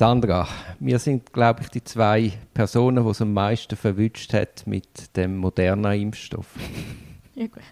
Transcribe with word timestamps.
Sandra, 0.00 0.48
wir 0.78 0.98
sind, 0.98 1.30
glaube 1.30 1.60
ich, 1.60 1.68
die 1.68 1.84
zwei 1.84 2.32
Personen, 2.54 3.04
die 3.04 3.10
es 3.10 3.20
am 3.20 3.34
meisten 3.34 3.76
verwünscht 3.76 4.32
hat 4.32 4.66
mit 4.66 5.14
dem 5.14 5.36
modernen 5.36 5.92
Impfstoff. 5.92 6.46
Ja 7.34 7.48
gut, 7.48 7.62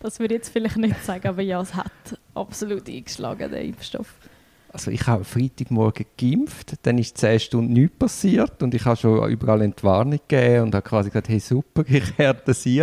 das 0.00 0.20
würde 0.20 0.34
ich 0.34 0.40
jetzt 0.40 0.50
vielleicht 0.50 0.76
nicht 0.76 1.02
sagen, 1.02 1.26
aber 1.26 1.40
ja, 1.40 1.58
es 1.62 1.74
hat 1.74 1.90
absolut 2.34 2.86
eingeschlagen, 2.90 3.50
der 3.50 3.62
Impfstoff. 3.62 4.18
Also 4.70 4.90
ich 4.90 5.06
habe 5.06 5.24
Freitagmorgen 5.24 6.04
geimpft, 6.18 6.74
dann 6.82 6.98
ist 6.98 7.16
10 7.16 7.40
Stunden 7.40 7.72
nichts 7.72 7.96
passiert 7.96 8.62
und 8.62 8.74
ich 8.74 8.84
habe 8.84 8.96
schon 8.98 9.26
überall 9.30 9.62
Entwarnung 9.62 10.20
gegeben 10.28 10.64
und 10.64 10.74
habe 10.74 10.86
quasi 10.86 11.08
gesagt, 11.08 11.30
hey 11.30 11.40
super, 11.40 11.84
ich 11.88 12.18
härte 12.18 12.52
sich. 12.52 12.82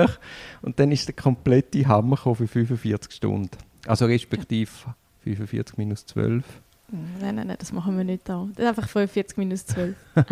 Und 0.63 0.79
dann 0.79 0.91
ist 0.91 1.07
der 1.07 1.15
komplette 1.15 1.87
Hammer 1.87 2.17
für 2.17 2.47
45 2.47 3.11
Stunden. 3.11 3.51
Also 3.85 4.07
respektive 4.07 4.71
45 5.19 5.77
minus 5.77 6.07
12. 6.07 6.43
Nein, 6.91 7.35
nein, 7.35 7.47
nein, 7.47 7.57
das 7.59 7.71
machen 7.71 7.97
wir 7.97 8.03
nicht 8.03 8.27
da. 8.29 8.47
Das 8.55 8.63
ist 8.63 8.69
einfach 8.69 8.89
45 8.89 9.37
minus 9.37 9.65
12. 9.65 9.95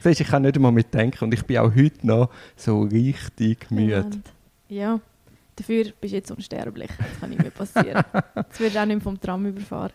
Siehst, 0.00 0.20
ich 0.20 0.28
kann 0.28 0.42
nicht 0.42 0.56
einmal 0.56 0.72
mitdenken 0.72 1.24
und 1.24 1.34
ich 1.34 1.44
bin 1.44 1.58
auch 1.58 1.74
heute 1.74 2.06
noch 2.06 2.30
so 2.56 2.82
richtig 2.82 3.70
müde. 3.70 4.10
Ja, 4.68 5.00
dafür 5.56 5.84
bist 6.00 6.12
du 6.12 6.16
jetzt 6.16 6.30
unsterblich. 6.30 6.90
Das 6.98 7.20
kann 7.20 7.30
nicht 7.30 7.42
mehr 7.42 7.50
passieren. 7.50 8.04
Jetzt 8.36 8.60
wirst 8.60 8.74
du 8.74 8.80
auch 8.80 8.86
nicht 8.86 9.02
vom 9.02 9.18
Tram 9.20 9.46
überfahren. 9.46 9.92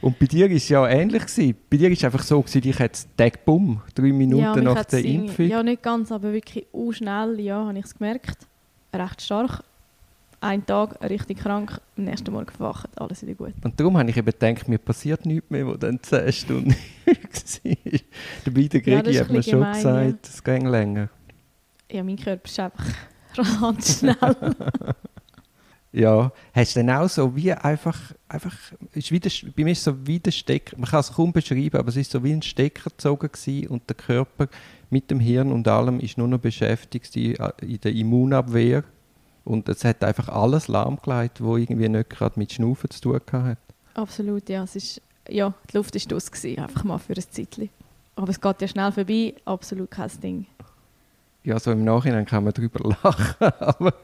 Und 0.00 0.18
bei 0.18 0.26
dir 0.26 0.48
war 0.48 0.56
es 0.56 0.68
ja 0.68 0.86
ähnlich. 0.86 1.22
Gewesen. 1.22 1.56
Bei 1.70 1.76
dir 1.76 1.88
war 1.88 1.92
es 1.92 2.04
einfach 2.04 2.22
so, 2.22 2.42
gewesen, 2.42 2.68
ich 2.68 2.78
hätte 2.78 3.00
Tag 3.16 3.44
bumm, 3.44 3.80
drei 3.94 4.12
Minuten 4.12 4.42
ja, 4.42 4.56
nach 4.56 4.84
der 4.84 5.04
Impfung. 5.04 5.46
Ja, 5.46 5.62
nicht 5.62 5.82
ganz, 5.82 6.12
aber 6.12 6.32
wirklich 6.32 6.66
auch 6.72 6.92
schnell, 6.92 7.40
ja, 7.40 7.64
habe 7.66 7.78
ich 7.78 7.84
es 7.84 7.94
gemerkt. 7.94 8.46
Recht 8.92 9.22
stark 9.22 9.62
einen 10.40 10.64
Tag 10.64 11.00
richtig 11.02 11.38
krank, 11.38 11.80
am 11.96 12.04
nächsten 12.04 12.32
Morgen 12.32 12.50
verwacht, 12.50 12.88
alles 12.98 13.22
wieder 13.22 13.34
gut. 13.34 13.52
Und 13.62 13.78
darum 13.78 13.98
habe 13.98 14.10
ich 14.10 14.16
eben 14.16 14.26
gedacht, 14.26 14.68
mir 14.68 14.78
passiert 14.78 15.26
nichts 15.26 15.50
mehr, 15.50 15.66
wo 15.66 15.74
dann 15.74 16.02
10 16.02 16.32
Stunden 16.32 16.74
war. 17.04 17.14
Dabei 18.44 18.62
der 18.62 18.80
Gregi 18.80 19.10
ja, 19.10 19.20
hat 19.20 19.30
mir 19.30 19.42
schon 19.42 19.60
gemein, 19.60 19.74
gesagt, 19.74 20.28
es 20.28 20.42
ja. 20.44 20.54
ging 20.54 20.66
länger. 20.66 21.08
Ja, 21.90 22.02
mein 22.02 22.16
Körper 22.16 22.44
ist 22.46 22.58
einfach 22.58 22.86
rasant 23.36 23.84
schnell. 23.84 24.16
ja, 25.92 26.32
hast 26.54 26.76
du 26.76 26.80
dann 26.80 26.90
auch 26.90 27.08
so 27.08 27.36
wie 27.36 27.52
einfach, 27.52 27.98
einfach 28.28 28.56
ist 28.92 29.12
wie 29.12 29.20
der, 29.20 29.30
bei 29.54 29.64
mir 29.64 29.72
ist 29.72 29.84
so 29.84 30.06
wie 30.06 30.20
der 30.20 30.30
Stecker, 30.30 30.76
man 30.78 30.88
kann 30.88 31.00
es 31.00 31.12
kaum 31.12 31.32
beschreiben, 31.32 31.76
aber 31.76 31.88
es 31.88 31.96
ist 31.96 32.12
so 32.12 32.24
wie 32.24 32.32
ein 32.32 32.42
Stecker 32.42 32.90
gezogen 32.90 33.30
und 33.68 33.88
der 33.88 33.96
Körper 33.96 34.48
mit 34.88 35.10
dem 35.10 35.20
Hirn 35.20 35.52
und 35.52 35.68
allem 35.68 36.00
ist 36.00 36.16
nur 36.16 36.28
noch 36.28 36.38
beschäftigt 36.38 37.14
in 37.14 37.36
der 37.82 37.92
Immunabwehr 37.92 38.84
und 39.44 39.68
es 39.68 39.84
hat 39.84 40.04
einfach 40.04 40.28
alles 40.28 40.68
lahmgelegt, 40.68 41.42
wo 41.42 41.56
irgendwie 41.56 41.88
nicht 41.88 42.10
gerade 42.10 42.38
mit 42.38 42.52
Schnaufen 42.52 42.90
zu 42.90 43.00
tun 43.00 43.20
hat. 43.32 43.58
Absolut, 43.94 44.48
ja. 44.48 44.62
Es 44.62 44.76
ist, 44.76 45.02
ja, 45.28 45.52
die 45.70 45.76
Luft 45.76 45.94
war 45.94 46.16
aus, 46.16 46.30
gewesen, 46.30 46.62
einfach 46.62 46.84
mal 46.84 46.98
für 46.98 47.14
ein 47.14 47.24
Zeitchen. 47.30 47.70
Aber 48.16 48.30
es 48.30 48.40
geht 48.40 48.60
ja 48.60 48.68
schnell 48.68 48.92
vorbei, 48.92 49.34
absolut 49.44 49.90
kein 49.90 50.10
Ding. 50.22 50.46
Ja, 51.42 51.58
so 51.58 51.72
im 51.72 51.84
Nachhinein 51.84 52.26
kann 52.26 52.44
man 52.44 52.52
darüber 52.52 52.94
lachen, 53.02 53.52
aber 53.60 53.94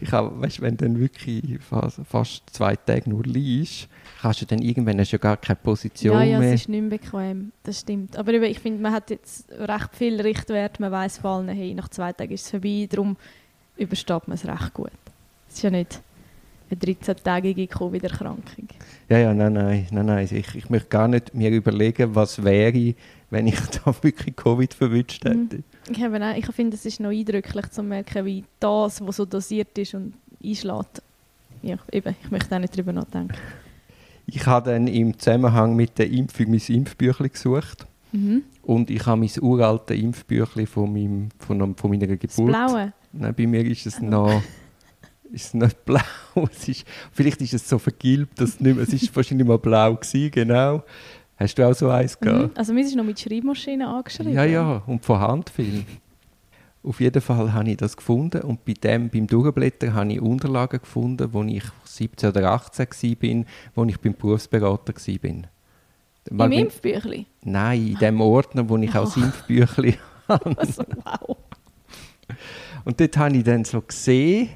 ich 0.00 0.10
habe, 0.12 0.40
weißt, 0.40 0.62
wenn 0.62 0.78
du 0.78 0.86
dann 0.86 0.98
wirklich 0.98 1.60
fast, 1.60 2.00
fast, 2.08 2.42
zwei 2.50 2.74
Tage 2.74 3.10
nur 3.10 3.22
liest, 3.24 3.88
kannst 4.22 4.40
du 4.40 4.46
dann 4.46 4.62
irgendwann 4.62 4.98
hast 4.98 5.12
du 5.12 5.18
gar 5.18 5.36
keine 5.36 5.56
Position 5.56 6.14
ja, 6.14 6.22
ja, 6.22 6.38
mehr. 6.38 6.48
Ja, 6.48 6.54
es 6.54 6.62
ist 6.62 6.68
nicht 6.70 6.80
mehr 6.80 6.98
bequem, 6.98 7.52
das 7.64 7.80
stimmt. 7.80 8.16
Aber 8.16 8.32
ich 8.32 8.60
finde, 8.60 8.80
man 8.82 8.92
hat 8.92 9.10
jetzt 9.10 9.52
recht 9.52 9.94
viel 9.94 10.18
Richtwert, 10.22 10.80
man 10.80 10.90
weiß 10.90 11.18
vor 11.18 11.32
allem, 11.32 11.48
hey, 11.48 11.74
nach 11.74 11.90
zwei 11.90 12.14
Tagen 12.14 12.32
ist 12.32 12.46
es 12.46 12.50
vorbei, 12.50 12.88
darum 12.90 13.18
übersteht 13.76 14.28
man 14.28 14.36
es 14.36 14.46
recht 14.46 14.74
gut. 14.74 14.90
Es 15.48 15.56
ist 15.56 15.62
ja 15.62 15.70
nicht 15.70 16.00
eine 16.70 16.80
13-tägige 16.80 17.68
Covid-Erkrankung. 17.68 18.68
Ja, 19.08 19.18
ja, 19.18 19.34
nein, 19.34 19.52
nein, 19.52 19.86
nein, 19.90 20.06
nein. 20.06 20.28
Ich, 20.30 20.54
ich 20.54 20.70
möchte 20.70 20.88
gar 20.88 21.08
nicht 21.08 21.34
mir 21.34 21.50
überlegen, 21.50 22.14
was 22.14 22.42
wäre, 22.42 22.94
wenn 23.30 23.46
ich 23.46 23.60
da 23.84 23.94
wirklich 24.02 24.34
Covid 24.34 24.74
verwünscht 24.74 25.24
mhm. 25.24 25.48
hätte. 25.50 25.62
Ich, 25.90 26.02
habe 26.02 26.38
ich 26.38 26.46
finde, 26.46 26.76
es 26.76 26.84
ist 26.84 27.00
noch 27.00 27.10
eindrücklich 27.10 27.70
zu 27.70 27.82
merken, 27.82 28.24
wie 28.24 28.44
das, 28.58 29.04
was 29.06 29.16
so 29.16 29.24
dosiert 29.24 29.76
ist 29.78 29.94
und 29.94 30.14
einschlägt. 30.44 31.02
Ja, 31.62 31.76
eben, 31.92 32.14
ich 32.22 32.30
möchte 32.30 32.54
auch 32.54 32.60
nicht 32.60 32.74
darüber 32.74 32.92
nachdenken. 32.92 33.34
Ich 34.26 34.44
habe 34.46 34.72
dann 34.72 34.88
im 34.88 35.16
Zusammenhang 35.18 35.76
mit 35.76 35.98
der 35.98 36.10
Impfung 36.10 36.50
mein 36.50 36.60
Impfbüchlein 36.66 37.30
gesucht. 37.30 37.86
Mhm. 38.12 38.42
Und 38.62 38.90
ich 38.90 39.06
habe 39.06 39.20
mein 39.20 39.30
uraltes 39.40 39.96
Impfbüchlein 39.96 40.66
von, 40.66 40.92
meinem, 40.92 41.28
von, 41.38 41.76
von 41.76 41.90
meiner 41.90 42.08
Geburt. 42.08 42.24
Das 42.24 42.36
blaue? 42.36 42.92
Nein, 43.18 43.34
bei 43.34 43.46
mir 43.46 43.64
ist 43.64 43.86
es 43.86 44.00
noch 44.00 44.42
ist 45.32 45.46
es 45.46 45.54
nicht 45.54 45.84
blau. 45.84 46.00
Es 46.50 46.68
ist, 46.68 46.84
vielleicht 47.12 47.40
ist 47.42 47.54
es 47.54 47.68
so 47.68 47.78
vergilbt, 47.78 48.40
dass 48.40 48.50
es 48.50 48.60
nicht 48.60 48.74
mehr, 48.74 48.84
es 48.84 48.92
ist 48.92 49.14
wahrscheinlich 49.14 49.46
mal 49.46 49.58
blau 49.58 49.94
gewesen, 49.94 50.30
genau. 50.30 50.82
Hast 51.36 51.58
du 51.58 51.68
auch 51.68 51.74
so 51.74 51.90
eins 51.90 52.18
gehabt? 52.18 52.52
Mhm. 52.52 52.58
Also 52.58 52.72
mir 52.72 52.80
ist 52.80 52.96
noch 52.96 53.04
mit 53.04 53.20
Schreibmaschine 53.20 53.86
angeschrieben. 53.86 54.32
Ja, 54.32 54.44
ja, 54.44 54.82
und 54.86 55.04
von 55.04 55.20
Hand 55.20 55.50
viel. 55.50 55.84
Auf 56.82 57.00
jeden 57.00 57.20
Fall 57.20 57.52
habe 57.52 57.68
ich 57.68 57.76
das 57.76 57.96
gefunden 57.96 58.42
und 58.42 58.64
bei 58.64 58.72
dem, 58.72 59.10
beim 59.10 59.26
Durchblättern 59.26 59.94
habe 59.94 60.12
ich 60.12 60.20
Unterlagen 60.20 60.80
gefunden, 60.80 61.28
wo 61.32 61.42
ich 61.42 61.64
17 61.84 62.30
oder 62.30 62.52
18 62.52 62.86
war, 62.88 63.44
wo 63.74 63.84
ich 63.84 63.98
beim 63.98 64.14
Berufsberater 64.14 64.94
war. 64.94 66.46
Im 66.46 66.52
Impfbüchli? 66.52 67.26
Nein, 67.42 67.88
in 67.88 67.98
dem 67.98 68.20
Ordner, 68.20 68.68
wo 68.68 68.76
ich 68.78 68.94
oh. 68.94 68.98
auch 68.98 69.04
das 69.04 69.16
Impfbüchli 69.16 69.96
habe. 70.28 70.56
Also, 70.56 70.84
wow. 71.04 71.36
Und 72.86 73.00
dort 73.00 73.16
habe 73.16 73.36
ich 73.36 73.42
dann 73.42 73.64
so 73.64 73.80
gesehen, 73.80 74.48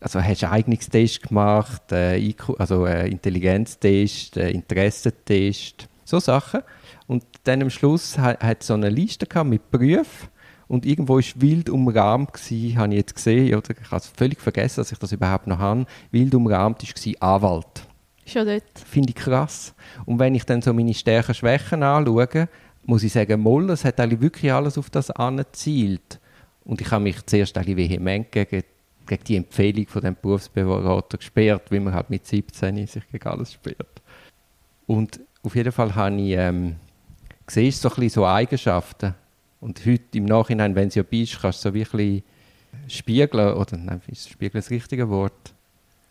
also 0.00 0.20
hast 0.20 0.42
du 0.42 0.50
Eignungstest 0.50 1.22
gemacht, 1.22 1.92
äh, 1.92 2.18
IQ, 2.18 2.58
also 2.58 2.84
äh, 2.84 3.08
Intelligenztest, 3.08 4.36
äh, 4.36 4.50
Interessentest, 4.50 5.86
so 6.04 6.18
Sachen. 6.18 6.62
Und 7.06 7.22
dann 7.44 7.62
am 7.62 7.70
Schluss 7.70 8.18
hat, 8.18 8.42
hat 8.42 8.64
so 8.64 8.74
eine 8.74 8.88
Liste 8.88 9.26
gehabt 9.26 9.48
mit 9.48 9.70
Berufen 9.70 10.30
und 10.66 10.84
irgendwo 10.84 11.18
ist 11.18 11.40
wild 11.40 11.70
umrahmt 11.70 12.32
gsi, 12.32 12.74
habe 12.76 12.92
ich 12.92 12.98
jetzt 12.98 13.14
gesehen, 13.14 13.54
oder 13.54 13.70
ich 13.70 13.86
habe 13.88 13.98
es 13.98 14.08
völlig 14.08 14.40
vergessen, 14.40 14.80
dass 14.80 14.90
ich 14.90 14.98
das 14.98 15.12
überhaupt 15.12 15.46
noch 15.46 15.58
habe. 15.60 15.86
Wild 16.10 16.34
umrahmt 16.34 16.80
gsi 16.80 17.16
Anwalt. 17.20 17.86
Schon 18.26 18.46
dort. 18.46 18.64
Finde 18.84 19.10
ich 19.10 19.14
krass. 19.14 19.74
Und 20.06 20.18
wenn 20.18 20.34
ich 20.34 20.44
dann 20.44 20.60
so 20.60 20.72
meine 20.72 20.92
Stärken 20.92 21.34
Schwächen 21.34 21.84
anschaue, 21.84 22.48
muss 22.84 23.04
ich 23.04 23.12
sagen, 23.12 23.40
Moll, 23.40 23.70
es 23.70 23.84
hat 23.84 24.00
eigentlich 24.00 24.20
wirklich 24.20 24.52
alles 24.52 24.76
auf 24.76 24.90
das 24.90 25.12
angezielt. 25.12 26.18
Und 26.64 26.80
ich 26.80 26.90
habe 26.90 27.04
mich 27.04 27.24
zuerst 27.26 27.56
ein 27.58 27.66
vehement 27.66 28.30
gegen, 28.30 28.62
gegen 29.06 29.24
die 29.24 29.36
Empfehlung 29.36 29.86
von 29.86 30.02
dem 30.02 30.16
Berufsberater 30.20 31.18
gesperrt, 31.18 31.70
wie 31.70 31.80
man 31.80 31.94
halt 31.94 32.10
mit 32.10 32.26
17 32.26 32.86
sich 32.86 33.08
gegen 33.10 33.28
alles 33.28 33.52
sperrt. 33.52 34.02
Und 34.86 35.20
auf 35.42 35.54
jeden 35.54 35.72
Fall 35.72 35.94
habe 35.94 36.16
ich, 36.16 36.36
ähm, 36.36 36.76
siehst 37.46 37.82
so 37.82 37.88
ein 37.88 37.94
bisschen 37.94 38.10
so 38.10 38.26
Eigenschaften. 38.26 39.14
Und 39.60 39.84
heute 39.86 40.18
im 40.18 40.24
Nachhinein, 40.24 40.74
wenn 40.74 40.88
du 40.88 40.96
ja 40.96 41.02
bist, 41.02 41.40
kannst 41.40 41.64
du 41.64 41.68
so 41.68 41.74
wirklich 41.74 42.22
spiegeln, 42.88 43.54
oder 43.54 43.76
nein, 43.76 44.00
ist 44.06 44.28
Spiegeln 44.28 44.60
das 44.60 44.70
richtige 44.70 45.08
Wort? 45.08 45.54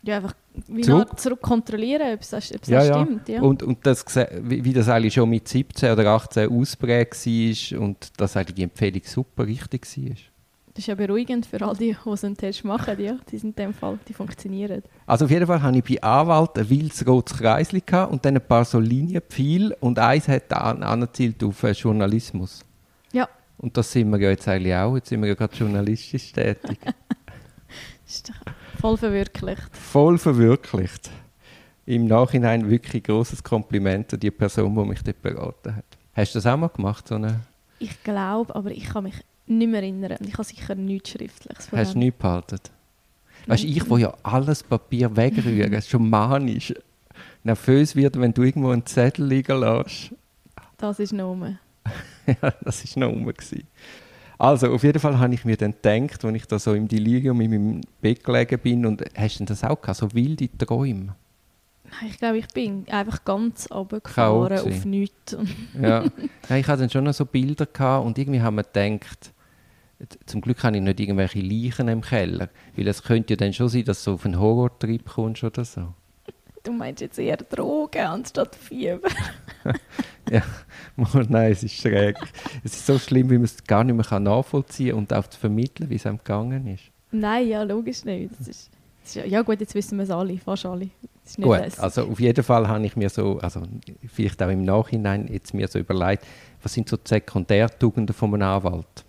Ja, 0.02 0.16
einfach 0.16 0.34
wie 0.66 0.82
zurück, 0.82 1.18
zurück 1.18 1.40
kontrollieren, 1.40 2.14
ob 2.14 2.20
es, 2.20 2.32
ob 2.34 2.62
es 2.62 2.68
ja, 2.68 2.82
stimmt. 2.82 3.28
Ja. 3.28 3.40
Und, 3.40 3.62
und 3.62 3.86
das, 3.86 4.04
wie, 4.42 4.64
wie 4.64 4.72
das 4.72 4.88
eigentlich 4.88 5.14
schon 5.14 5.30
mit 5.30 5.46
17 5.46 5.92
oder 5.92 6.06
18 6.10 6.50
ausprägt 6.50 7.14
war 7.26 7.80
und 7.80 8.20
dass 8.20 8.36
eigentlich 8.36 8.56
die 8.56 8.62
Empfehlung 8.64 9.02
super 9.04 9.46
richtig 9.46 9.86
war. 9.96 10.16
Das 10.74 10.84
ist 10.84 10.86
ja 10.86 10.94
beruhigend 10.94 11.44
für 11.44 11.60
all 11.60 11.76
die, 11.76 11.94
die 12.02 12.24
einen 12.24 12.36
Test 12.36 12.64
machen. 12.64 12.98
Ja, 12.98 13.18
die 13.30 13.36
sind 13.36 13.58
in 13.58 13.66
dem 13.66 13.74
Fall, 13.74 13.98
die 14.08 14.14
funktionieren. 14.14 14.82
Also 15.06 15.26
auf 15.26 15.30
jeden 15.30 15.46
Fall 15.46 15.60
hatte 15.60 15.78
ich 15.78 15.84
bei 15.84 16.02
Anwalt 16.02 16.56
ein 16.56 16.70
wildes 16.70 17.06
rotes 17.06 17.36
Kreisli 17.36 17.82
und 18.08 18.24
dann 18.24 18.36
ein 18.36 18.46
paar 18.46 18.64
so 18.64 18.80
Linienpfeile 18.80 19.76
und 19.80 19.98
eins 19.98 20.28
hat 20.28 20.50
an, 20.54 20.82
angezielt 20.82 21.44
auf 21.44 21.62
äh, 21.62 21.72
Journalismus. 21.72 22.64
Ja. 23.12 23.28
Und 23.58 23.76
das 23.76 23.92
sind 23.92 24.10
wir 24.10 24.18
ja 24.18 24.30
jetzt 24.30 24.48
eigentlich 24.48 24.74
auch. 24.74 24.94
Jetzt 24.96 25.10
sind 25.10 25.20
wir 25.20 25.28
ja 25.28 25.34
gerade 25.34 25.54
journalistisch 25.54 26.32
tätig. 26.32 26.78
ist 28.06 28.32
voll 28.80 28.96
verwirklicht. 28.96 29.76
Voll 29.76 30.16
verwirklicht. 30.16 31.10
Im 31.84 32.06
Nachhinein 32.06 32.70
wirklich 32.70 33.02
ein 33.02 33.12
grosses 33.12 33.42
Kompliment 33.42 34.14
an 34.14 34.20
die 34.20 34.30
Person, 34.30 34.74
die 34.74 34.88
mich 34.88 35.02
dort 35.02 35.20
beraten 35.20 35.76
hat. 35.76 35.84
Hast 36.14 36.34
du 36.34 36.38
das 36.38 36.46
auch 36.46 36.56
mal 36.56 36.68
gemacht? 36.68 37.08
So 37.08 37.16
eine 37.16 37.40
ich 37.82 38.00
glaube, 38.04 38.54
aber 38.54 38.70
ich 38.70 38.84
kann 38.84 39.02
mich 39.02 39.24
nicht 39.46 39.68
mehr 39.68 39.82
erinnern. 39.82 40.18
Ich 40.26 40.34
habe 40.34 40.44
sicher 40.44 40.74
nichts 40.74 41.10
Schriftliches 41.10 41.70
Hast 41.72 41.94
du 41.94 41.98
nichts 41.98 42.18
behalten? 42.18 42.58
Weißt 43.46 43.64
du, 43.64 43.68
ich, 43.68 43.90
wo 43.90 43.96
ja 43.96 44.14
alles 44.22 44.62
Papier 44.62 45.14
wegrühren, 45.16 45.82
schon 45.82 46.08
manisch 46.08 46.72
nervös 47.42 47.96
wird, 47.96 48.18
wenn 48.20 48.32
du 48.32 48.42
irgendwo 48.42 48.70
einen 48.70 48.86
Zettel 48.86 49.26
liegen 49.26 49.60
lässt. 49.60 50.14
Das 50.78 50.98
ist 50.98 51.12
noch 51.12 51.36
ja, 52.26 52.54
das 52.62 52.96
war 52.96 53.08
noch 53.08 53.16
rum. 53.16 53.32
Also, 54.38 54.72
auf 54.72 54.82
jeden 54.82 54.98
Fall 54.98 55.18
habe 55.18 55.34
ich 55.34 55.44
mir 55.44 55.56
dann 55.56 55.72
gedacht, 55.72 56.24
als 56.24 56.34
ich 56.34 56.46
da 56.46 56.58
so 56.58 56.74
im 56.74 56.88
Delirium 56.88 57.40
in 57.40 57.50
meinem 57.50 57.80
Bett 58.00 58.24
gelegen 58.24 58.58
bin, 58.58 58.86
und 58.86 59.04
hast 59.16 59.40
du 59.40 59.44
das 59.44 59.62
auch 59.62 59.80
gehabt, 59.80 59.98
so 59.98 60.12
wilde 60.14 60.48
Träume? 60.58 61.14
Nein, 61.84 62.10
ich 62.10 62.18
glaube, 62.18 62.38
ich 62.38 62.48
bin 62.48 62.86
einfach 62.90 63.24
ganz 63.24 63.68
runtergefahren 63.70 64.58
auf 64.58 64.84
nichts. 64.84 65.36
ja. 65.80 66.04
ja, 66.48 66.56
ich 66.56 66.66
hatte 66.66 66.82
dann 66.82 66.90
schon 66.90 67.04
noch 67.04 67.14
so 67.14 67.26
Bilder 67.26 67.66
gehabt 67.66 68.06
und 68.06 68.18
irgendwie 68.18 68.40
haben 68.40 68.56
wir 68.56 68.64
gedacht, 68.64 69.31
zum 70.26 70.40
Glück 70.40 70.62
habe 70.64 70.76
ich 70.76 70.82
nicht 70.82 71.00
irgendwelche 71.00 71.40
Leichen 71.40 71.88
im 71.88 72.00
Keller, 72.00 72.48
weil 72.76 72.88
es 72.88 73.02
könnte 73.02 73.34
ja 73.34 73.36
dann 73.36 73.52
schon 73.52 73.68
sein, 73.68 73.84
dass 73.84 74.04
du 74.04 74.14
auf 74.14 74.24
einen 74.24 74.38
Horrortrip 74.38 75.06
kommst 75.06 75.44
oder 75.44 75.64
so. 75.64 75.94
Du 76.62 76.72
meinst 76.72 77.00
jetzt 77.00 77.18
eher 77.18 77.36
Drogen 77.36 78.02
anstatt 78.02 78.54
Fieber? 78.54 79.08
ja, 80.30 80.42
nein, 81.28 81.52
es 81.52 81.64
ist 81.64 81.74
schräg. 81.74 82.16
Es 82.62 82.74
ist 82.74 82.86
so 82.86 82.98
schlimm, 82.98 83.30
wie 83.30 83.34
man 83.34 83.44
es 83.44 83.64
gar 83.64 83.82
nicht 83.82 84.10
mehr 84.10 84.20
nachvollziehen 84.20 84.90
kann 84.90 84.98
und 84.98 85.12
auch 85.12 85.26
zu 85.26 85.40
vermitteln, 85.40 85.90
wie 85.90 85.96
es 85.96 86.06
einem 86.06 86.18
gegangen 86.18 86.66
ist. 86.68 86.84
Nein, 87.10 87.48
ja, 87.48 87.62
logisch 87.64 88.04
nicht. 88.04 88.30
Das 88.38 88.46
ist, 88.46 88.70
das 89.02 89.16
ist, 89.16 89.26
ja 89.26 89.42
gut, 89.42 89.60
jetzt 89.60 89.74
wissen 89.74 89.98
wir 89.98 90.04
es 90.04 90.10
alle, 90.10 90.38
fast 90.38 90.64
alle. 90.64 90.88
gut, 91.40 91.78
also 91.78 92.04
auf 92.04 92.20
jeden 92.20 92.44
Fall 92.44 92.68
habe 92.68 92.86
ich 92.86 92.94
mir 92.94 93.10
so, 93.10 93.38
also 93.38 93.62
vielleicht 94.06 94.40
auch 94.40 94.48
im 94.48 94.64
Nachhinein 94.64 95.26
jetzt 95.26 95.54
mir 95.54 95.66
so 95.66 95.80
überlegt, 95.80 96.24
was 96.62 96.74
sind 96.74 96.88
so 96.88 96.96
die 96.96 97.08
Sekundärtugenden 97.08 98.14
von 98.14 98.34
einem 98.34 98.42
Anwalt? 98.42 99.04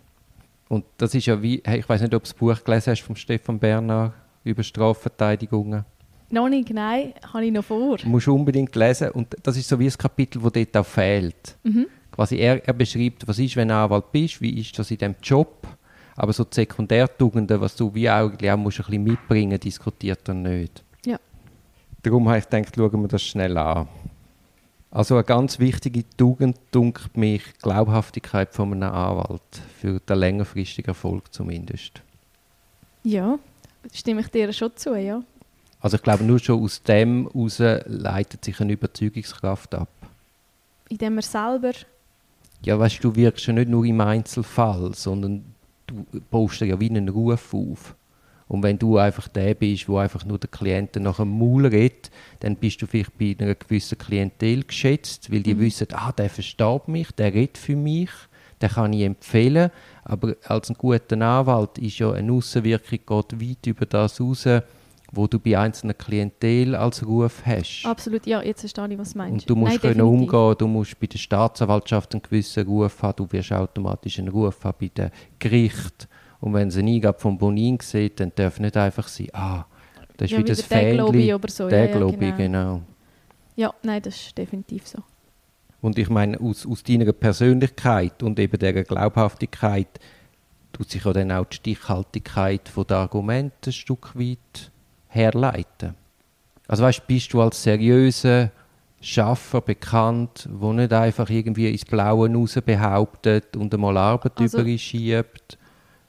Und 0.74 0.84
das 0.98 1.14
ist 1.14 1.26
ja 1.26 1.40
wie, 1.40 1.62
ich 1.64 1.88
weiß 1.88 2.00
nicht, 2.00 2.14
ob 2.14 2.24
du 2.24 2.28
das 2.28 2.34
Buch 2.34 2.64
gelesen 2.64 2.90
hast 2.90 3.02
von 3.02 3.14
Stefan 3.14 3.60
Bernard 3.60 4.12
über 4.42 4.64
Strafverteidigungen. 4.64 5.84
Noch 6.30 6.48
nicht, 6.48 6.70
nein, 6.70 7.14
habe 7.32 7.44
ich 7.44 7.52
noch 7.52 7.64
vor. 7.64 7.98
Du 7.98 8.08
musst 8.08 8.26
unbedingt 8.26 8.74
lesen 8.74 9.10
und 9.10 9.36
das 9.40 9.56
ist 9.56 9.68
so 9.68 9.78
wie 9.78 9.86
ein 9.86 9.96
Kapitel, 9.96 10.42
das 10.42 10.52
dort 10.52 10.76
auch 10.76 10.86
fehlt. 10.86 11.56
Mhm. 11.62 11.86
Quasi 12.10 12.38
er, 12.38 12.66
er 12.66 12.72
beschreibt, 12.72 13.26
was 13.28 13.38
ist, 13.38 13.54
wenn 13.54 13.68
du 13.68 13.74
Anwalt 13.74 14.10
bist, 14.10 14.40
wie 14.40 14.60
ist 14.60 14.76
das 14.76 14.90
in 14.90 14.98
diesem 14.98 15.14
Job, 15.22 15.64
aber 16.16 16.32
so 16.32 16.42
die 16.42 16.56
Sekundärtugenden, 16.56 17.60
was 17.60 17.76
du 17.76 17.94
wie 17.94 18.10
auch, 18.10 18.32
auch 18.32 18.56
musst 18.56 18.80
ein 18.80 18.86
bisschen 18.86 19.04
mitbringen, 19.04 19.60
diskutiert 19.60 20.28
er 20.28 20.34
nicht. 20.34 20.82
Ja. 21.06 21.18
Darum 22.02 22.28
habe 22.28 22.38
ich 22.38 22.48
gedacht, 22.48 22.74
schauen 22.74 23.00
wir 23.00 23.08
das 23.08 23.22
schnell 23.22 23.56
an. 23.56 23.86
Also 24.94 25.16
eine 25.16 25.24
ganz 25.24 25.58
wichtige 25.58 26.04
Tugend 26.16 26.56
dunkelt 26.70 27.16
mich 27.16 27.42
Glaubhaftigkeit 27.60 28.54
von 28.54 28.72
einem 28.72 28.94
Anwalt 28.94 29.42
für 29.80 29.98
den 29.98 30.18
längerfristigen 30.18 30.90
Erfolg 30.90 31.34
zumindest. 31.34 32.00
Ja, 33.02 33.36
stimme 33.92 34.20
ich 34.20 34.28
dir 34.28 34.52
schon 34.52 34.70
zu, 34.76 34.94
ja. 34.94 35.20
Also 35.80 35.96
ich 35.96 36.02
glaube, 36.04 36.22
nur 36.22 36.38
schon 36.38 36.62
aus 36.62 36.80
dem 36.80 37.28
heraus 37.34 37.58
leitet 37.86 38.44
sich 38.44 38.60
eine 38.60 38.74
Überzeugungskraft 38.74 39.74
ab. 39.74 39.88
Indem 40.88 41.18
er 41.18 41.22
selber... 41.22 41.72
Ja, 42.62 42.78
weißt 42.78 43.02
du, 43.02 43.10
du 43.10 43.16
wirkst 43.16 43.48
ja 43.48 43.52
nicht 43.52 43.68
nur 43.68 43.84
im 43.84 44.00
Einzelfall, 44.00 44.94
sondern 44.94 45.44
du 45.88 46.06
baust 46.30 46.60
ja 46.60 46.78
wie 46.78 46.88
einen 46.88 47.08
Ruf 47.08 47.52
auf. 47.52 47.96
Und 48.46 48.62
wenn 48.62 48.78
du 48.78 48.98
einfach 48.98 49.28
der 49.28 49.54
bist, 49.54 49.88
wo 49.88 49.98
einfach 49.98 50.24
nur 50.24 50.38
der 50.38 50.50
Klienten 50.50 51.02
nach 51.02 51.16
dem 51.16 51.30
Maul 51.38 51.66
redet, 51.66 52.10
dann 52.40 52.56
bist 52.56 52.82
du 52.82 52.86
vielleicht 52.86 53.16
bei 53.18 53.34
einer 53.38 53.54
gewissen 53.54 53.96
Klientel 53.96 54.64
geschätzt, 54.64 55.32
weil 55.32 55.42
die 55.42 55.54
mhm. 55.54 55.60
wissen, 55.60 55.88
ah, 55.92 56.12
der 56.12 56.28
versteht 56.28 56.88
mich, 56.88 57.10
der 57.12 57.32
redet 57.32 57.56
für 57.58 57.76
mich, 57.76 58.10
den 58.60 58.68
kann 58.68 58.92
ich 58.92 59.02
empfehlen. 59.02 59.70
Aber 60.04 60.36
als 60.44 60.68
ein 60.68 60.76
guter 60.76 61.20
Anwalt 61.20 61.78
ist 61.78 61.98
ja 61.98 62.12
eine 62.12 62.32
Außenwirkung 62.32 62.98
geht 63.06 63.40
weit 63.40 63.66
über 63.66 63.86
das 63.86 64.20
raus, 64.20 64.46
wo 65.10 65.26
du 65.26 65.38
bei 65.38 65.58
einzelnen 65.58 65.96
Klientel 65.96 66.74
als 66.74 67.06
Ruf 67.06 67.42
hast. 67.46 67.84
Absolut, 67.86 68.26
ja, 68.26 68.42
jetzt 68.42 68.60
verstehe 68.60 68.88
ich, 68.88 68.98
was 68.98 69.12
du 69.12 69.18
meinst. 69.18 69.32
Und 69.32 69.50
du 69.50 69.56
musst 69.56 69.72
Nein, 69.72 69.80
können 69.80 70.00
umgehen, 70.02 70.54
du 70.58 70.66
musst 70.66 70.98
bei 70.98 71.06
der 71.06 71.18
Staatsanwaltschaft 71.18 72.12
einen 72.12 72.22
gewissen 72.22 72.66
Ruf 72.66 73.02
haben, 73.02 73.16
du 73.16 73.32
wirst 73.32 73.52
automatisch 73.52 74.18
einen 74.18 74.28
Ruf 74.28 74.64
haben 74.64 74.76
bei 74.78 74.88
den 74.88 75.10
Gerichten 75.38 76.08
und 76.44 76.52
wenn 76.52 76.70
sie 76.70 76.80
Eingabe 76.80 77.18
von 77.18 77.38
Bonin 77.38 77.78
sieht, 77.80 78.20
dann 78.20 78.30
darf 78.34 78.60
nicht 78.60 78.76
einfach 78.76 79.08
sein, 79.08 79.28
ah, 79.32 79.64
das 80.18 80.26
ist 80.26 80.32
ja, 80.32 80.38
wie 80.38 80.44
das 80.44 80.60
Fähnchen. 80.60 81.34
oder 81.34 81.48
so. 81.48 81.68
Der 81.70 81.88
ja, 81.88 81.96
Globi, 81.96 82.32
genau. 82.32 82.36
genau. 82.36 82.82
Ja, 83.56 83.74
nein, 83.82 84.02
das 84.02 84.14
ist 84.14 84.36
definitiv 84.36 84.86
so. 84.86 84.98
Und 85.80 85.98
ich 85.98 86.10
meine, 86.10 86.38
aus, 86.38 86.66
aus 86.66 86.82
deiner 86.82 87.10
Persönlichkeit 87.14 88.22
und 88.22 88.38
eben 88.38 88.58
dieser 88.58 88.84
Glaubhaftigkeit 88.84 89.88
tut 90.74 90.90
sich 90.90 91.02
ja 91.02 91.14
dann 91.14 91.32
auch 91.32 91.46
die 91.46 91.56
Stichhaltigkeit 91.56 92.70
der 92.90 92.96
Argumente 92.98 93.70
ein 93.70 93.72
Stück 93.72 94.14
weit 94.14 94.70
herleiten. 95.08 95.94
Also 96.68 96.82
weißt, 96.82 97.06
bist 97.06 97.32
du 97.32 97.40
als 97.40 97.62
seriöser 97.62 98.50
Schaffer 99.00 99.62
bekannt, 99.62 100.46
wo 100.52 100.74
nicht 100.74 100.92
einfach 100.92 101.30
irgendwie 101.30 101.70
ins 101.70 101.86
Blaue 101.86 102.30
raus 102.30 102.58
behauptet 102.62 103.56
und 103.56 103.72
einmal 103.72 103.96
Arbeit 103.96 104.38
also, 104.38 104.58
überschiebt? 104.58 105.56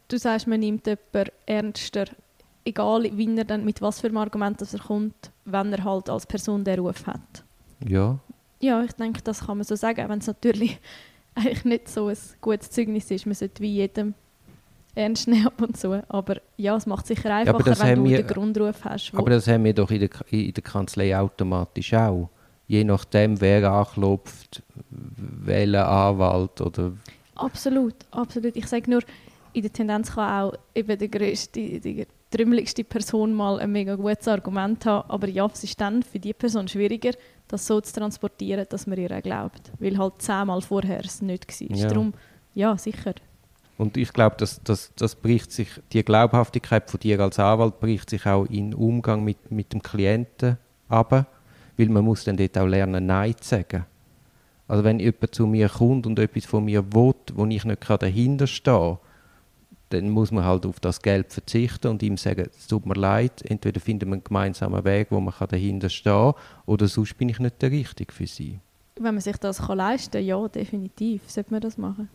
Du 0.08 0.18
sagst, 0.18 0.48
man 0.48 0.60
nimmt 0.60 0.88
jemanden 0.88 1.32
ernster, 1.46 2.06
egal 2.66 3.10
wie 3.14 3.38
er 3.38 3.46
dann, 3.46 3.66
mit 3.66 3.82
was 3.82 4.02
für 4.02 4.08
einem 4.08 4.18
Argument 4.18 4.62
er 4.62 4.80
kommt, 4.80 5.32
wenn 5.46 5.74
er 5.74 5.84
halt 5.84 6.10
als 6.10 6.26
Person 6.26 6.64
den 6.64 6.80
Ruf 6.80 7.06
hat. 7.08 7.44
Ja. 7.88 8.20
Ja, 8.60 8.84
ich 8.84 8.94
denke, 8.94 9.22
das 9.22 9.46
kann 9.46 9.58
man 9.58 9.66
so 9.66 9.76
sagen, 9.76 10.10
wenn 10.10 10.20
es 10.20 10.28
natürlich 10.28 10.80
eigentlich 11.36 11.66
nicht 11.66 11.90
so 11.90 12.08
ein 12.08 12.18
gutes 12.42 12.72
Zeugnis 12.72 13.12
ist. 13.12 13.26
Man 13.26 13.36
sollte 13.36 13.62
wie 13.62 13.76
jedem 13.76 14.14
ernst 14.96 15.28
nehmen 15.28 15.48
ab 15.48 15.62
und 15.62 15.78
zu. 15.78 16.02
Aber 16.10 16.38
ja, 16.58 16.76
es 16.76 16.86
macht 16.86 17.06
sicher 17.06 17.34
einfacher, 17.36 17.72
ja, 17.72 17.80
wenn 17.80 18.04
du 18.04 18.10
wir, 18.10 18.18
den 18.18 18.28
Grundruf 18.28 18.84
hast. 18.84 19.12
Aber 19.14 19.30
das 19.30 19.48
haben 19.48 19.64
wir 19.66 19.74
doch 19.74 19.92
in 19.92 20.00
der, 20.00 20.10
in 20.32 20.54
der 20.54 20.64
Kanzlei 20.64 21.16
automatisch 21.18 21.94
auch. 21.94 22.30
Je 22.68 22.84
nachdem, 22.84 23.40
wer 23.42 23.70
anklopft, 23.70 24.64
welcher 24.90 25.88
Anwalt 25.88 26.60
oder... 26.62 26.94
Absolut, 27.36 27.94
absolut. 28.12 28.56
Ich 28.56 28.66
sage 28.66 28.90
nur, 28.90 29.02
in 29.56 29.62
der 29.62 29.72
Tendenz 29.72 30.14
kann 30.14 30.44
auch 30.44 30.54
eben 30.74 30.98
die 30.98 31.10
größte, 31.10 31.80
die 31.80 32.06
trümmeligste 32.30 32.84
Person 32.84 33.34
mal 33.34 33.60
ein 33.60 33.72
mega 33.72 33.96
gutes 33.96 34.28
Argument 34.28 34.86
haben, 34.86 35.10
aber 35.10 35.30
ja, 35.30 35.46
es 35.46 35.64
ist 35.64 35.80
dann 35.80 36.04
für 36.04 36.20
die 36.20 36.34
Person 36.34 36.68
schwieriger, 36.68 37.12
das 37.48 37.66
so 37.66 37.80
zu 37.80 37.94
transportieren, 37.94 38.66
dass 38.68 38.86
man 38.86 38.98
ihr 38.98 39.12
auch 39.12 39.22
glaubt, 39.22 39.72
weil 39.80 39.98
halt 39.98 40.22
zehnmal 40.22 40.62
vorher 40.62 41.06
es 41.06 41.22
nicht 41.22 41.48
war. 41.48 41.78
Ja. 41.78 41.88
Darum, 41.88 42.14
ja, 42.54 42.78
sicher. 42.78 43.14
Und 43.78 43.96
ich 43.96 44.12
glaube, 44.12 44.36
dass, 44.38 44.62
dass, 44.64 44.92
das 44.96 45.16
bricht 45.16 45.52
sich, 45.52 45.70
die 45.94 46.04
Glaubhaftigkeit 46.04 46.90
von 46.90 47.00
dir 47.00 47.20
als 47.22 47.40
Anwalt 47.40 47.80
bricht 47.80 48.10
sich 48.10 48.26
auch 48.26 48.46
im 48.46 48.74
Umgang 48.74 49.24
mit, 49.24 49.52
mit 49.52 49.72
dem 49.72 49.82
Klienten 49.82 50.58
ab, 50.90 51.28
weil 51.78 51.90
man 51.90 52.04
muss 52.04 52.26
dann 52.26 52.38
dort 52.38 52.58
auch 52.58 52.68
lernen, 52.68 53.06
Nein 53.06 53.36
zu 53.40 53.50
sagen. 53.50 53.86
Also 54.68 54.84
wenn 54.84 55.00
jemand 55.00 55.36
zu 55.36 55.46
mir 55.46 55.70
kommt 55.70 56.08
und 56.08 56.18
etwas 56.20 56.46
von 56.46 56.66
mir 56.66 56.84
will, 56.94 57.14
wo 57.34 57.46
ich 57.46 57.64
nicht 57.64 57.90
dahinter 57.90 58.48
stehe, 58.48 58.98
dann 59.96 60.10
muss 60.10 60.32
man 60.32 60.44
halt 60.44 60.66
auf 60.66 60.80
das 60.80 61.02
Geld 61.02 61.32
verzichten 61.32 61.88
und 61.88 62.04
ihm 62.04 62.18
sagen, 62.18 62.50
es 62.58 62.68
tut 62.68 62.86
mir 62.86 62.96
leid, 62.96 63.42
entweder 63.44 63.80
finden 63.80 64.10
wir 64.10 64.14
einen 64.14 64.24
gemeinsamen 64.24 64.84
Weg, 64.84 65.08
wo 65.10 65.20
man 65.20 65.34
dahinter 65.50 65.90
stehen 65.90 66.34
kann, 66.34 66.34
oder 66.66 66.88
sonst 66.88 67.18
bin 67.18 67.30
ich 67.30 67.40
nicht 67.40 67.62
der 67.62 67.72
Richtige 67.72 68.14
für 68.14 68.28
Sie. 68.28 68.60
Wenn 68.98 69.16
man 69.16 69.22
sich 69.22 69.38
das 69.38 69.60
kann 69.60 69.78
leisten 69.78 70.12
kann, 70.12 70.26
ja, 70.26 70.48
definitiv, 70.48 71.30
sollte 71.30 71.52
man 71.52 71.62
das 71.62 71.78
machen. 71.78 72.10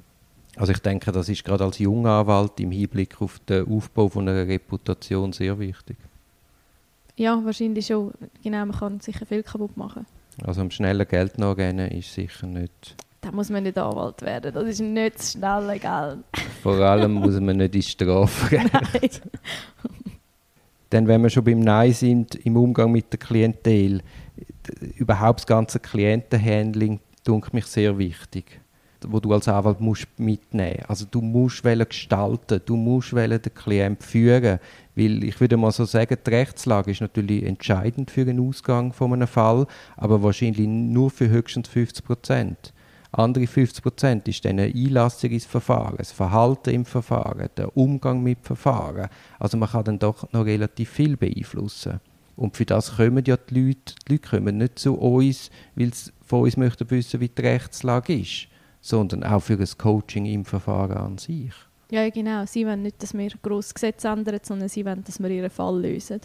Also 0.56 0.72
ich 0.72 0.80
denke, 0.80 1.12
das 1.12 1.28
ist 1.28 1.44
gerade 1.44 1.64
als 1.64 1.78
junger 1.78 2.10
Anwalt 2.20 2.58
im 2.60 2.72
Hinblick 2.72 3.20
auf 3.20 3.38
den 3.40 3.66
Aufbau 3.68 4.08
von 4.08 4.28
einer 4.28 4.46
Reputation 4.46 5.32
sehr 5.32 5.58
wichtig. 5.58 5.96
Ja, 7.16 7.42
wahrscheinlich 7.44 7.86
schon. 7.86 8.12
Genau, 8.42 8.66
man 8.66 8.72
kann 8.72 9.00
sicher 9.00 9.26
viel 9.26 9.42
kaputt 9.42 9.76
machen. 9.76 10.06
Also 10.44 10.60
am 10.60 10.70
schnellen 10.70 11.06
Geld 11.06 11.38
nachgehen 11.38 11.78
ist 11.78 12.14
sicher 12.14 12.46
nicht 12.46 12.96
da 13.20 13.32
muss 13.32 13.50
man 13.50 13.62
nicht 13.62 13.78
Anwalt 13.78 14.22
werden. 14.22 14.52
Das 14.52 14.64
ist 14.64 14.80
nicht 14.80 15.18
das 15.18 15.32
schnelle 15.32 15.78
Geld. 15.78 16.18
Vor 16.62 16.76
allem 16.76 17.14
muss 17.14 17.38
man 17.40 17.56
nicht 17.56 17.74
in 17.74 17.82
Strafe 17.82 18.56
Nein. 18.56 19.10
Denn 20.92 21.06
wenn 21.06 21.22
wir 21.22 21.30
schon 21.30 21.44
beim 21.44 21.60
Nein 21.60 21.92
sind, 21.92 22.34
im 22.34 22.56
Umgang 22.56 22.90
mit 22.90 23.12
der 23.12 23.18
Klientel, 23.18 24.02
überhaupt 24.96 25.40
das 25.40 25.46
ganze 25.46 25.78
Klientenhandling, 25.78 27.00
dunkelt 27.24 27.54
mich 27.54 27.66
sehr 27.66 27.96
wichtig 27.96 28.60
wo 29.08 29.20
du 29.20 29.32
als 29.32 29.48
Anwalt 29.48 29.80
musst 29.80 30.06
mitnehmen 30.18 30.82
Also 30.88 31.06
du 31.10 31.20
musst 31.20 31.62
gestalten, 31.62 32.60
du 32.64 32.76
musst 32.76 33.12
den 33.12 33.40
Klienten 33.54 34.06
führen, 34.06 34.58
weil 34.94 35.24
ich 35.24 35.40
würde 35.40 35.56
mal 35.56 35.72
so 35.72 35.84
sagen, 35.84 36.16
die 36.26 36.30
Rechtslage 36.30 36.90
ist 36.90 37.00
natürlich 37.00 37.44
entscheidend 37.44 38.10
für 38.10 38.24
den 38.24 38.40
Ausgang 38.40 38.92
von 38.92 39.12
einem 39.12 39.28
Fall, 39.28 39.66
aber 39.96 40.22
wahrscheinlich 40.22 40.66
nur 40.66 41.10
für 41.10 41.28
höchstens 41.28 41.68
50 41.68 42.04
Prozent. 42.04 42.72
Andere 43.12 43.46
50 43.46 43.82
Prozent 43.82 44.28
ist 44.28 44.44
dann 44.44 44.60
eine 44.60 44.72
Einlassung 44.72 45.30
ins 45.30 45.44
Verfahren, 45.44 45.96
das 45.98 46.12
Verhalten 46.12 46.70
im 46.70 46.84
Verfahren, 46.84 47.48
der 47.56 47.76
Umgang 47.76 48.22
mit 48.22 48.38
Verfahren. 48.42 49.08
Also 49.38 49.56
man 49.56 49.68
kann 49.68 49.84
dann 49.84 49.98
doch 49.98 50.32
noch 50.32 50.44
relativ 50.44 50.90
viel 50.90 51.16
beeinflussen. 51.16 52.00
Und 52.36 52.56
für 52.56 52.64
das 52.64 52.96
kommen 52.96 53.24
ja 53.26 53.36
die 53.36 53.54
Leute, 53.54 53.94
die 54.06 54.12
Leute 54.12 54.28
kommen 54.28 54.58
nicht 54.58 54.78
zu 54.78 54.94
uns, 54.94 55.50
weil 55.74 55.92
sie 55.92 56.12
von 56.24 56.42
uns 56.42 56.56
möchten 56.56 56.88
wissen, 56.90 57.20
wie 57.20 57.28
die 57.28 57.42
Rechtslage 57.42 58.18
ist, 58.20 58.46
sondern 58.80 59.24
auch 59.24 59.40
für 59.40 59.56
das 59.56 59.76
Coaching 59.76 60.26
im 60.26 60.44
Verfahren 60.44 60.96
an 60.96 61.18
sich. 61.18 61.52
Ja, 61.90 62.08
genau. 62.08 62.46
Sie 62.46 62.64
wollen 62.64 62.82
nicht, 62.82 63.02
dass 63.02 63.12
wir 63.12 63.30
grosse 63.42 63.74
Gesetze 63.74 64.08
ändern, 64.08 64.38
sondern 64.42 64.68
sie 64.68 64.84
wollen, 64.84 65.02
dass 65.04 65.18
wir 65.18 65.28
ihren 65.28 65.50
Fall 65.50 65.82
lösen. 65.82 66.20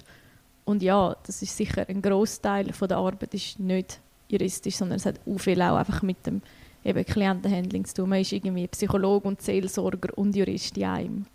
Und 0.64 0.84
ja, 0.84 1.16
das 1.26 1.42
ist 1.42 1.58
sicher 1.58 1.86
ein 1.90 2.02
Großteil 2.02 2.66
der 2.66 2.98
Arbeit 2.98 3.34
ist 3.34 3.60
nicht 3.60 4.00
juristisch, 4.30 4.76
sondern 4.76 4.98
es 4.98 5.06
hat 5.06 5.20
auch 5.28 5.38
viel 5.38 5.62
auch 5.62 5.78
einfach 5.78 6.02
mit 6.02 6.26
dem 6.26 6.42
eben 6.86 7.06
Klientenhandling 7.06 7.86
zu 7.86 7.96
tun. 7.96 8.10
Man 8.10 8.22
ist 8.22 8.32
irgendwie 8.32 8.68
Psychologe 8.68 9.28
und 9.28 9.42
Seelsorger 9.42 10.18
und 10.18 10.36
Jurist 10.36 10.78
in 10.78 10.86
einem. 10.86 11.26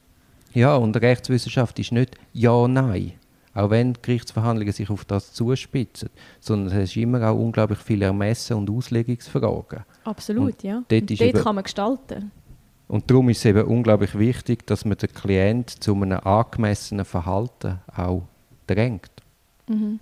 Ja, 0.54 0.76
und 0.76 0.96
Rechtswissenschaft 0.96 1.78
ist 1.78 1.92
nicht 1.92 2.16
Ja, 2.32 2.66
Nein. 2.66 3.12
Auch 3.52 3.70
wenn 3.70 3.94
Gerichtsverhandlungen 4.00 4.72
sich 4.72 4.88
auf 4.90 5.04
das 5.04 5.32
zuspitzen, 5.32 6.08
sondern 6.38 6.78
es 6.78 6.90
ist 6.90 6.96
immer 6.96 7.28
auch 7.28 7.36
unglaublich 7.36 7.80
viele 7.80 8.06
Ermessen 8.06 8.56
und 8.56 8.70
Auslegungsfragen. 8.70 9.80
Absolut, 10.04 10.52
und 10.52 10.62
ja. 10.62 10.84
Dort, 10.88 11.10
dort 11.10 11.20
eben, 11.20 11.42
kann 11.42 11.56
man 11.56 11.64
gestalten. 11.64 12.30
Und 12.86 13.10
darum 13.10 13.28
ist 13.28 13.38
es 13.38 13.44
eben 13.46 13.64
unglaublich 13.64 14.16
wichtig, 14.16 14.66
dass 14.66 14.84
man 14.84 14.98
den 14.98 15.12
Klient 15.12 15.70
zu 15.70 15.94
einem 15.94 16.20
angemessenen 16.20 17.04
Verhalten 17.04 17.80
auch 17.94 18.22
drängt. 18.68 19.10
Mhm. 19.68 19.98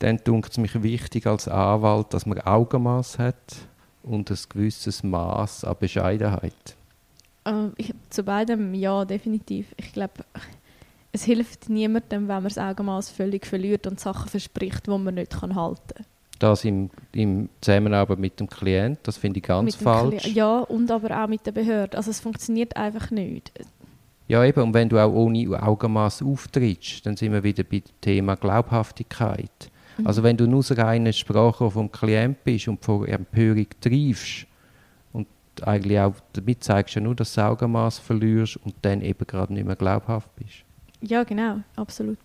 Dann 0.00 0.22
tut 0.22 0.50
es 0.50 0.58
mich 0.58 0.82
wichtig 0.82 1.26
als 1.28 1.46
Anwalt, 1.46 2.12
dass 2.12 2.26
man 2.26 2.40
Augenmaß 2.40 3.20
hat, 3.20 3.56
und 4.02 4.30
ein 4.30 4.38
gewisses 4.48 5.02
Maß 5.02 5.64
an 5.64 5.76
Bescheidenheit? 5.78 6.76
Ähm, 7.44 7.72
ich, 7.76 7.94
zu 8.10 8.22
beidem 8.22 8.74
ja, 8.74 9.04
definitiv. 9.04 9.74
Ich 9.76 9.92
glaube, 9.92 10.24
es 11.12 11.24
hilft 11.24 11.68
niemandem, 11.68 12.28
wenn 12.28 12.34
man 12.34 12.44
das 12.44 12.58
Augenmaß 12.58 13.10
völlig 13.10 13.46
verliert 13.46 13.86
und 13.86 14.00
Sachen 14.00 14.28
verspricht, 14.28 14.86
die 14.86 14.90
man 14.90 15.14
nicht 15.14 15.38
kann 15.40 15.54
halten 15.54 15.94
kann. 15.94 16.06
Das 16.38 16.64
im, 16.64 16.90
im 17.12 17.48
Zusammenarbeit 17.60 18.18
mit 18.18 18.40
dem 18.40 18.48
Klient, 18.48 18.98
das 19.04 19.16
finde 19.16 19.38
ich 19.38 19.44
ganz 19.44 19.76
falsch. 19.76 20.24
Kli 20.24 20.32
ja, 20.32 20.58
und 20.58 20.90
aber 20.90 21.22
auch 21.22 21.28
mit 21.28 21.46
der 21.46 21.52
Behörde. 21.52 21.96
Also 21.96 22.10
es 22.10 22.18
funktioniert 22.18 22.76
einfach 22.76 23.12
nicht. 23.12 23.52
Ja, 24.26 24.44
eben, 24.44 24.60
und 24.60 24.74
wenn 24.74 24.88
du 24.88 24.98
auch 24.98 25.12
ohne 25.12 25.62
Augenmaß 25.62 26.22
auftrittst, 26.22 27.06
dann 27.06 27.16
sind 27.16 27.32
wir 27.32 27.44
wieder 27.44 27.62
bei 27.62 27.80
dem 27.80 28.00
Thema 28.00 28.34
Glaubhaftigkeit. 28.34 29.70
Mhm. 29.98 30.06
Also 30.06 30.22
wenn 30.22 30.36
du 30.36 30.46
nur 30.46 30.62
so 30.62 30.74
reine 30.74 31.12
Sprache 31.12 31.70
vom 31.70 31.90
Klient 31.90 32.42
bist 32.44 32.68
und 32.68 32.84
vor 32.84 33.06
Empörung 33.06 33.66
triefst 33.80 34.46
und 35.12 35.26
eigentlich 35.62 35.98
auch 35.98 36.14
damit 36.32 36.64
zeigst 36.64 36.96
du 36.96 37.00
nur, 37.00 37.14
dass 37.14 37.34
du 37.34 37.40
das 37.40 37.50
Augenmaß 37.50 37.98
verlierst 37.98 38.56
und 38.64 38.74
dann 38.82 39.00
eben 39.00 39.26
gerade 39.26 39.52
nicht 39.52 39.66
mehr 39.66 39.76
glaubhaft 39.76 40.28
bist. 40.36 40.64
Ja, 41.00 41.24
genau, 41.24 41.60
absolut. 41.76 42.18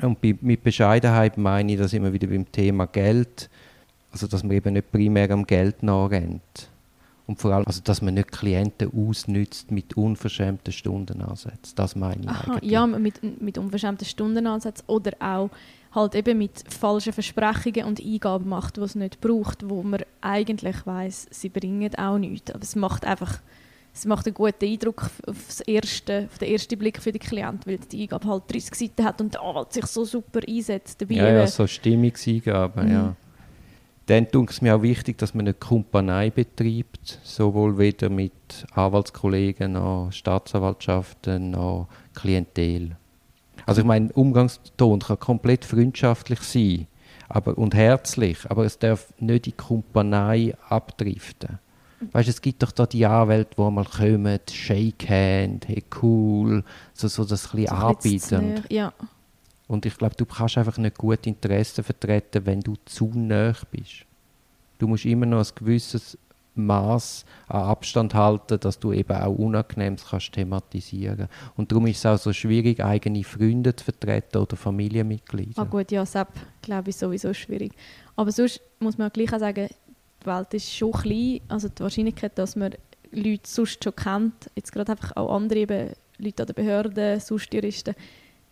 Und 0.00 0.20
bei, 0.20 0.36
mit 0.40 0.62
Bescheidenheit 0.62 1.36
meine 1.36 1.72
ich, 1.72 1.78
dass 1.78 1.92
immer 1.92 2.12
wieder 2.12 2.28
beim 2.28 2.50
Thema 2.50 2.86
Geld, 2.86 3.50
also 4.12 4.26
dass 4.26 4.42
man 4.42 4.52
eben 4.52 4.72
nicht 4.72 4.90
primär 4.90 5.30
am 5.30 5.46
Geld 5.46 5.82
nachrennt. 5.82 6.68
Und 7.26 7.38
vor 7.38 7.52
allem, 7.52 7.66
also 7.66 7.80
dass 7.82 8.02
man 8.02 8.14
nicht 8.14 8.32
Klienten 8.32 8.90
ausnützt 8.92 9.70
mit 9.70 9.96
unverschämten 9.96 10.72
Stundenansätzen. 10.72 11.74
Das 11.76 11.94
meine 11.94 12.22
ich 12.22 12.28
Aha, 12.28 12.54
eigentlich. 12.54 12.70
Ja, 12.72 12.86
mit, 12.86 13.40
mit 13.40 13.56
unverschämten 13.56 14.04
Stundenansätzen 14.04 14.84
oder 14.88 15.12
auch 15.20 15.50
halt 15.92 16.14
eben 16.14 16.38
mit 16.38 16.64
falschen 16.68 17.12
Versprechungen 17.12 17.84
und 17.84 18.00
Eingaben 18.00 18.48
macht, 18.48 18.76
die 18.76 18.80
es 18.82 18.94
nicht 18.94 19.20
braucht, 19.20 19.68
wo 19.68 19.82
man 19.82 20.02
eigentlich 20.20 20.86
weiß, 20.86 21.28
sie 21.30 21.48
bringen 21.48 21.94
auch 21.96 22.18
nichts. 22.18 22.50
Aber 22.52 22.62
es 22.62 22.76
macht 22.76 23.04
einfach 23.04 23.40
es 23.92 24.06
macht 24.06 24.26
einen 24.26 24.34
guten 24.34 24.64
Eindruck 24.64 25.10
auf, 25.26 25.36
das 25.46 25.60
erste, 25.62 26.28
auf 26.30 26.38
den 26.38 26.52
ersten 26.52 26.78
Blick 26.78 27.02
für 27.02 27.12
den 27.12 27.20
Klienten, 27.20 27.70
weil 27.70 27.78
die 27.78 28.02
Eingabe 28.02 28.28
halt 28.28 28.44
30 28.48 28.74
Seiten 28.74 29.04
hat 29.04 29.20
und 29.20 29.34
der 29.34 29.42
Anwalt 29.42 29.72
sich 29.72 29.86
so 29.86 30.04
super 30.04 30.40
einsetzt 30.46 31.00
dabei. 31.00 31.14
Ja, 31.14 31.32
ja 31.32 31.46
so 31.46 31.66
Stimmungseingaben, 31.66 32.86
mhm. 32.86 32.92
ja. 32.92 33.16
Dann 34.06 34.28
tut 34.30 34.50
es 34.50 34.60
mir 34.60 34.74
auch 34.74 34.82
wichtig, 34.82 35.18
dass 35.18 35.34
man 35.34 35.46
eine 35.46 35.54
Kumpanei 35.54 36.30
betreibt, 36.30 37.20
sowohl 37.22 37.78
weder 37.78 38.08
mit 38.08 38.32
Anwaltskollegen 38.72 39.72
noch 39.72 40.10
Staatsanwaltschaften 40.10 41.52
noch 41.52 41.88
Klientel. 42.14 42.96
Also 43.66 43.80
ich 43.80 43.86
meine, 43.86 44.12
Umgangston 44.12 45.00
kann 45.00 45.18
komplett 45.18 45.64
freundschaftlich 45.64 46.40
sein 46.40 46.86
aber, 47.30 47.56
und 47.56 47.74
herzlich, 47.74 48.38
aber 48.48 48.64
es 48.64 48.78
darf 48.78 49.12
nicht 49.20 49.46
die 49.46 49.52
Kumpanei 49.52 50.54
abdriften. 50.68 51.60
Weißt 52.12 52.28
es 52.28 52.40
gibt 52.40 52.62
doch 52.62 52.72
da 52.72 52.86
die 52.86 53.06
Anwälte, 53.06 53.54
die 53.56 53.70
mal 53.70 53.84
kommen, 53.84 54.40
Shake 54.50 55.08
Hand, 55.08 55.68
hey 55.68 55.84
cool, 56.02 56.64
so, 56.92 57.08
so 57.08 57.24
das 57.24 57.54
ein 57.54 57.64
bisschen 57.64 58.18
so 58.18 58.36
anbieten. 58.36 58.64
Ja. 58.68 58.92
Und 59.68 59.86
ich 59.86 59.96
glaube, 59.96 60.16
du 60.16 60.24
kannst 60.24 60.58
einfach 60.58 60.76
nicht 60.78 60.98
gut 60.98 61.24
Interessen 61.26 61.84
vertreten, 61.84 62.46
wenn 62.46 62.60
du 62.60 62.74
zu 62.84 63.12
nah 63.14 63.54
bist. 63.70 64.06
Du 64.78 64.88
musst 64.88 65.04
immer 65.04 65.26
noch 65.26 65.38
ein 65.38 65.54
gewisses 65.54 66.18
Maß 66.66 67.24
an 67.48 67.62
Abstand 67.62 68.14
halten, 68.14 68.60
dass 68.60 68.78
du 68.78 68.92
eben 68.92 69.16
auch 69.16 69.34
Unangenehmes 69.34 70.06
kannst 70.08 70.32
thematisieren 70.32 71.28
Und 71.56 71.70
darum 71.70 71.86
ist 71.86 71.98
es 71.98 72.06
auch 72.06 72.18
so 72.18 72.32
schwierig, 72.32 72.82
eigene 72.82 73.24
Freunde 73.24 73.74
zu 73.74 73.84
vertreten 73.84 74.38
oder 74.38 74.56
Familienmitglieder. 74.56 75.60
Ah 75.60 75.64
gut, 75.64 75.90
ja, 75.90 76.04
das 76.04 76.26
glaube 76.62 76.90
ich 76.90 76.96
sowieso 76.96 77.32
schwierig. 77.34 77.72
Aber 78.16 78.32
sonst 78.32 78.60
muss 78.78 78.98
man 78.98 79.10
gleich 79.10 79.32
auch 79.32 79.38
sagen, 79.38 79.68
die 80.22 80.26
Welt 80.26 80.54
ist 80.54 80.74
schon 80.74 80.92
klein, 80.92 81.40
also 81.48 81.68
die 81.68 81.82
Wahrscheinlichkeit, 81.82 82.38
dass 82.38 82.56
man 82.56 82.74
Leute 83.12 83.42
sonst 83.44 83.82
schon 83.82 83.96
kennt, 83.96 84.50
jetzt 84.54 84.72
gerade 84.72 84.92
einfach 84.92 85.16
auch 85.16 85.34
andere 85.34 85.60
eben, 85.60 85.90
Leute 86.18 86.42
an 86.42 86.46
der 86.46 86.54
Behörde, 86.54 87.18
sonst 87.20 87.52
Juristen, 87.52 87.94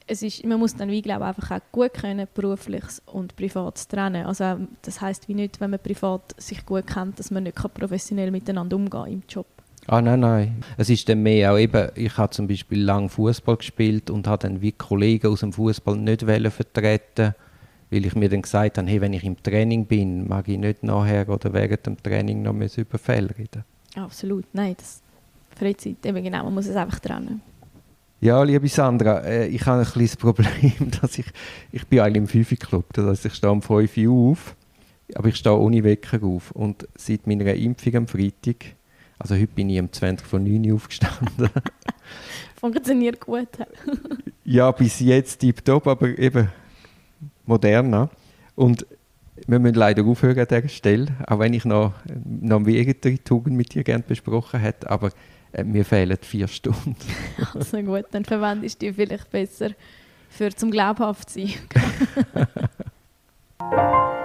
es 0.08 0.22
ist, 0.22 0.44
man 0.44 0.58
muss 0.58 0.74
dann 0.74 0.90
wie 0.90 1.02
glaube 1.02 1.26
einfach 1.26 1.50
auch 1.50 1.60
gut 1.70 1.94
können, 1.94 2.26
berufliches 2.34 3.02
und 3.06 3.36
privates 3.36 3.88
trennen. 3.88 4.26
Also 4.26 4.56
das 4.82 5.00
heißt 5.00 5.28
wie 5.28 5.34
nicht, 5.34 5.60
wenn 5.60 5.70
man 5.70 5.80
privat 5.80 6.34
sich 6.38 6.64
gut 6.64 6.86
kennt, 6.86 7.18
dass 7.18 7.30
man 7.30 7.44
nicht 7.44 7.56
professionell 7.56 8.30
miteinander 8.30 8.76
umgehen 8.76 9.06
im 9.06 9.22
Job. 9.28 9.46
Ah 9.86 10.02
nein, 10.02 10.20
nein. 10.20 10.64
Es 10.76 10.90
ist 10.90 11.08
dann 11.08 11.22
mehr 11.22 11.52
auch 11.52 11.58
eben, 11.58 11.90
ich 11.94 12.16
habe 12.18 12.30
zum 12.30 12.46
Beispiel 12.46 12.82
lange 12.82 13.08
Fußball 13.08 13.56
gespielt 13.56 14.10
und 14.10 14.26
habe 14.26 14.46
dann 14.46 14.60
wie 14.60 14.72
Kollegen 14.72 15.28
aus 15.28 15.40
dem 15.40 15.52
Fußball 15.52 15.96
nicht 15.96 16.22
vertreten 16.22 17.34
weil 17.90 18.04
ich 18.04 18.14
mir 18.14 18.28
dann 18.28 18.42
gesagt 18.42 18.78
habe, 18.78 18.86
hey, 18.86 19.00
wenn 19.00 19.12
ich 19.12 19.24
im 19.24 19.42
Training 19.42 19.86
bin, 19.86 20.28
mag 20.28 20.46
ich 20.48 20.58
nicht 20.58 20.82
nachher 20.82 21.28
oder 21.28 21.52
während 21.52 21.86
dem 21.86 21.96
Training 22.02 22.42
noch 22.42 22.52
über 22.52 22.98
Fälle 22.98 23.30
reden. 23.38 23.64
Absolut, 23.94 24.44
nein, 24.52 24.74
das 24.76 25.00
Freizeit, 25.58 26.04
eben 26.04 26.22
genau, 26.22 26.44
man 26.44 26.54
muss 26.54 26.66
es 26.66 26.76
einfach 26.76 26.98
trennen. 27.00 27.40
Ja, 28.20 28.42
liebe 28.42 28.66
Sandra, 28.66 29.20
äh, 29.20 29.46
ich 29.46 29.64
habe 29.64 29.80
ein 29.80 29.86
kleines 29.86 30.16
Problem, 30.18 30.90
dass 31.00 31.18
ich, 31.18 31.26
ich 31.70 31.86
bin 31.86 32.00
eigentlich 32.00 32.16
im 32.16 32.26
5 32.26 32.58
Club, 32.58 32.92
das 32.92 33.06
heißt, 33.06 33.26
ich 33.26 33.34
stehe 33.34 33.52
um 33.52 33.62
5 33.62 33.96
Uhr 33.96 34.32
auf, 34.32 34.56
aber 35.14 35.28
ich 35.28 35.36
stehe 35.36 35.56
ohne 35.56 35.84
Wecker 35.84 36.24
auf 36.24 36.50
und 36.50 36.88
seit 36.96 37.28
meiner 37.28 37.54
Impfung 37.54 37.94
am 37.94 38.08
Freitag, 38.08 38.74
also 39.20 39.36
heute 39.36 39.46
bin 39.46 39.70
ich 39.70 39.78
um 39.78 39.92
20 39.92 40.26
von 40.26 40.42
9 40.42 40.68
Uhr 40.68 40.76
aufgestanden. 40.76 41.48
Funktioniert 42.56 43.20
gut. 43.20 43.48
ja, 44.44 44.70
bis 44.72 44.98
jetzt 44.98 45.38
tiptop, 45.38 45.86
aber 45.86 46.18
eben 46.18 46.48
moderner. 47.46 48.10
Und 48.56 48.84
wir 49.48 49.58
müssen 49.58 49.76
leider 49.76 50.04
aufhören 50.04 50.38
an 50.38 50.46
dieser 50.46 50.68
Stelle, 50.68 51.06
auch 51.26 51.38
wenn 51.38 51.54
ich 51.54 51.64
noch, 51.64 51.94
noch 52.24 52.66
weitere 52.66 53.16
Tugend 53.18 53.56
mit 53.56 53.74
dir 53.74 53.82
gerne 53.82 54.04
besprochen 54.06 54.60
hätte, 54.60 54.90
aber 54.90 55.10
äh, 55.52 55.64
mir 55.64 55.86
fehlen 55.86 56.18
vier 56.20 56.46
Stunden. 56.48 56.94
also 57.54 57.80
gut, 57.82 58.04
dann 58.10 58.26
verwende 58.26 58.66
ich 58.66 58.76
die 58.76 58.92
vielleicht 58.92 59.30
besser 59.30 59.70
für 60.28 60.50
zum 60.54 60.70
glaubhaft 60.70 61.30
sein. 61.30 61.54